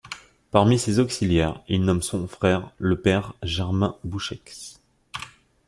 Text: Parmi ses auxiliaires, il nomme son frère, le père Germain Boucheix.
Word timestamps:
Parmi 0.49 0.79
ses 0.79 0.97
auxiliaires, 0.97 1.61
il 1.67 1.83
nomme 1.85 2.01
son 2.01 2.27
frère, 2.27 2.71
le 2.79 2.99
père 2.99 3.33
Germain 3.43 3.97
Boucheix. 4.03 4.41